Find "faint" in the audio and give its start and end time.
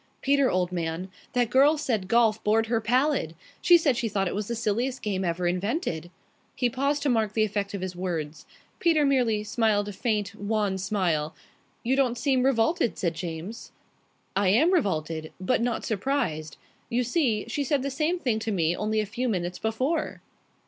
9.93-10.33